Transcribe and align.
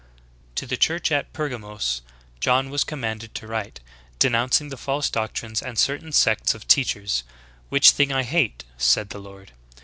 To 0.55 0.65
the 0.65 0.77
church 0.77 1.11
at 1.11 1.31
Pergamos 1.31 2.01
John 2.39 2.71
was 2.71 2.83
commanded 2.83 3.35
to 3.35 3.45
write, 3.45 3.81
denouncing 4.17 4.69
the 4.69 4.75
false 4.75 5.11
doctrines 5.11 5.61
of 5.61 5.77
certain 5.77 6.11
sects 6.11 6.55
and 6.55 6.67
teachers, 6.67 7.23
'Svhich 7.71 7.91
thing 7.91 8.11
I 8.11 8.23
hate" 8.23 8.63
said 8.79 9.11
the 9.11 9.19
Lord. 9.19 9.51